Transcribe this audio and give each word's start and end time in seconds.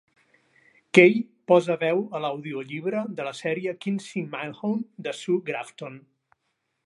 Kaye 0.97 1.19
posa 1.51 1.75
veu 1.83 2.01
a 2.19 2.21
l'audiollibre 2.23 3.03
de 3.19 3.27
la 3.29 3.35
sèrie 3.41 3.75
"Kinsey 3.85 4.25
Millhone" 4.33 5.07
de 5.09 5.13
Sue 5.19 5.41
Grafton. 5.51 6.01